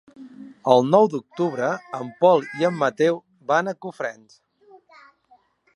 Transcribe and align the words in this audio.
El 0.75 0.87
nou 0.93 1.09
d'octubre 1.15 1.67
en 1.99 2.09
Pol 2.25 2.47
i 2.61 2.67
en 2.71 2.81
Mateu 2.85 3.21
van 3.53 3.73
a 3.73 3.79
Cofrents. 3.87 4.41